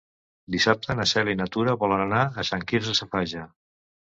Dissabte 0.55 0.95
na 0.99 1.05
Cel 1.11 1.29
i 1.33 1.35
na 1.41 1.47
Tura 1.57 1.77
volen 1.83 2.03
anar 2.09 2.25
a 2.45 2.49
Sant 2.51 2.67
Quirze 2.73 2.99
Safaja. 3.03 3.45